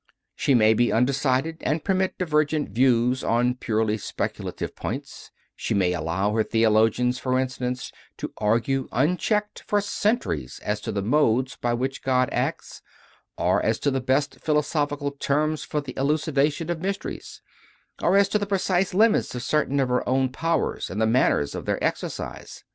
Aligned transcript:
She 0.35 0.55
may 0.55 0.73
be 0.73 0.91
undecided 0.91 1.57
and 1.61 1.83
permit 1.83 2.17
divergent 2.17 2.69
views 2.69 3.23
on 3.23 3.53
purely 3.53 3.99
speculative 3.99 4.75
points; 4.75 5.29
she 5.55 5.75
may 5.75 5.93
allow 5.93 6.33
her 6.33 6.43
theologians, 6.43 7.19
for 7.19 7.37
instance, 7.37 7.91
to 8.17 8.33
argue, 8.37 8.87
unchecked, 8.91 9.61
for 9.67 9.79
centuries 9.79 10.59
as 10.63 10.81
to 10.81 10.91
the 10.91 11.03
modes 11.03 11.55
by 11.55 11.75
which 11.75 12.01
God 12.01 12.29
acts, 12.31 12.81
or 13.37 13.63
as 13.63 13.77
to 13.81 13.91
the 13.91 14.01
best 14.01 14.39
philosophical 14.39 15.11
terms 15.11 15.63
for 15.63 15.81
the 15.81 15.95
elucidation 15.95 16.71
of 16.71 16.81
mysteries, 16.81 17.43
or 18.01 18.17
as 18.17 18.27
to 18.29 18.39
the 18.39 18.47
precise 18.47 18.95
limits 18.95 19.35
of 19.35 19.43
certain 19.43 19.79
of 19.79 19.89
her 19.89 20.09
own 20.09 20.29
powers 20.29 20.89
and 20.89 20.99
the 20.99 21.05
manners 21.05 21.53
of 21.53 21.65
their 21.65 21.77
exercise. 21.83 22.63